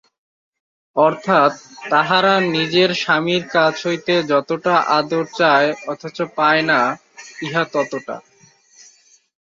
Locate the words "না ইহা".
6.69-7.63